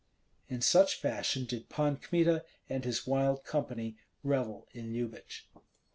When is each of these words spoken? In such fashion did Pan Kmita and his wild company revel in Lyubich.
In 0.49 0.61
such 0.61 0.99
fashion 0.99 1.45
did 1.45 1.69
Pan 1.69 1.97
Kmita 1.97 2.43
and 2.67 2.83
his 2.85 3.05
wild 3.05 3.43
company 3.43 3.97
revel 4.23 4.67
in 4.71 4.91
Lyubich. 4.93 5.47